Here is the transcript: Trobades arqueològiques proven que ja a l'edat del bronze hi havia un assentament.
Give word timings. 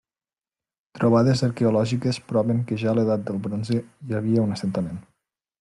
Trobades 0.99 1.43
arqueològiques 1.49 2.19
proven 2.33 2.65
que 2.71 2.81
ja 2.85 2.91
a 2.95 2.97
l'edat 3.01 3.29
del 3.31 3.39
bronze 3.47 3.81
hi 3.83 4.21
havia 4.23 4.47
un 4.49 4.57
assentament. 4.57 5.01